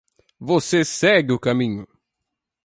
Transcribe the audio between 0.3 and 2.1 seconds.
Você segue o caminho